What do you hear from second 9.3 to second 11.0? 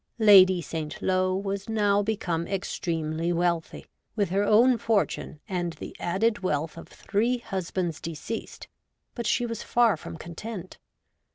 was far from content.